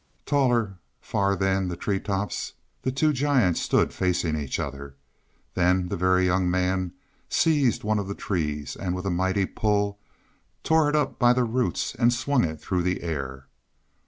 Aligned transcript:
Taller 0.25 0.79
far 0.99 1.35
than 1.35 1.67
the 1.67 1.75
tree 1.77 1.99
tops, 1.99 2.53
the 2.81 2.91
two 2.91 3.13
giants 3.13 3.61
stood 3.61 3.93
facing 3.93 4.35
each 4.35 4.57
other. 4.59 4.95
Then 5.53 5.89
the 5.89 5.95
Very 5.95 6.25
Young 6.25 6.49
Man 6.49 6.93
seized 7.29 7.83
one 7.83 7.99
of 7.99 8.07
the 8.07 8.15
trees, 8.15 8.75
and 8.75 8.95
with 8.95 9.05
a 9.05 9.11
mighty 9.11 9.45
pull 9.45 9.99
tore 10.63 10.89
it 10.89 10.95
up 10.95 11.19
by 11.19 11.33
the 11.33 11.43
roots 11.43 11.93
and 11.93 12.11
swung 12.11 12.43
it 12.43 12.59
through 12.59 12.81
the 12.81 13.03
air. 13.03 13.45